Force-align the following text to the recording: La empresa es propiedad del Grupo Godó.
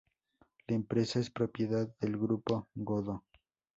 La 0.65 0.75
empresa 0.75 1.19
es 1.19 1.29
propiedad 1.29 1.87
del 1.99 2.17
Grupo 2.17 2.67
Godó. 2.73 3.23